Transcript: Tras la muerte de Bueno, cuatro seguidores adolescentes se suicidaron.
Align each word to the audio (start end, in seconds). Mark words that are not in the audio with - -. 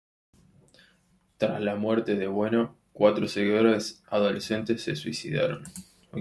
Tras 1.37 1.61
la 1.61 1.75
muerte 1.75 2.15
de 2.15 2.25
Bueno, 2.25 2.75
cuatro 2.91 3.27
seguidores 3.27 4.01
adolescentes 4.09 4.81
se 4.81 4.95
suicidaron. 4.95 5.63